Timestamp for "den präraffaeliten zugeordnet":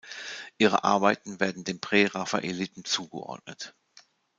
1.63-3.75